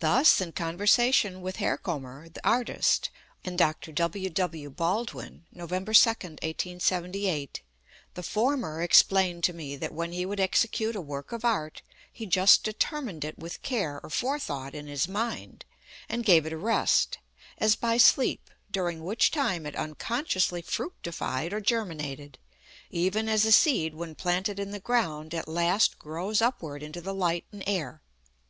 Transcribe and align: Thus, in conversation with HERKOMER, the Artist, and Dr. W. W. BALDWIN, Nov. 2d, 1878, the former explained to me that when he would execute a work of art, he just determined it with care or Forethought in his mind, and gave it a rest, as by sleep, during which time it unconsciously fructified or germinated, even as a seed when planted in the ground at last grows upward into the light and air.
Thus, 0.00 0.38
in 0.42 0.52
conversation 0.52 1.40
with 1.40 1.56
HERKOMER, 1.56 2.28
the 2.28 2.46
Artist, 2.46 3.08
and 3.42 3.56
Dr. 3.56 3.90
W. 3.90 4.28
W. 4.28 4.68
BALDWIN, 4.68 5.46
Nov. 5.50 5.70
2d, 5.70 5.86
1878, 6.42 7.62
the 8.12 8.22
former 8.22 8.82
explained 8.82 9.44
to 9.44 9.54
me 9.54 9.76
that 9.76 9.94
when 9.94 10.12
he 10.12 10.26
would 10.26 10.40
execute 10.40 10.94
a 10.94 11.00
work 11.00 11.32
of 11.32 11.42
art, 11.42 11.80
he 12.12 12.26
just 12.26 12.64
determined 12.64 13.24
it 13.24 13.38
with 13.38 13.62
care 13.62 13.98
or 14.02 14.10
Forethought 14.10 14.74
in 14.74 14.88
his 14.88 15.08
mind, 15.08 15.64
and 16.10 16.22
gave 16.22 16.44
it 16.44 16.52
a 16.52 16.58
rest, 16.58 17.16
as 17.56 17.74
by 17.74 17.96
sleep, 17.96 18.50
during 18.70 19.02
which 19.02 19.30
time 19.30 19.64
it 19.64 19.74
unconsciously 19.74 20.60
fructified 20.60 21.54
or 21.54 21.62
germinated, 21.62 22.38
even 22.90 23.26
as 23.26 23.46
a 23.46 23.52
seed 23.52 23.94
when 23.94 24.14
planted 24.14 24.60
in 24.60 24.70
the 24.70 24.78
ground 24.80 25.32
at 25.32 25.48
last 25.48 25.98
grows 25.98 26.42
upward 26.42 26.82
into 26.82 27.00
the 27.00 27.14
light 27.14 27.46
and 27.50 27.64
air. 27.66 28.02